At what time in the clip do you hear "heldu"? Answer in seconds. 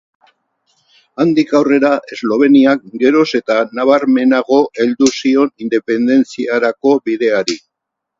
4.85-5.11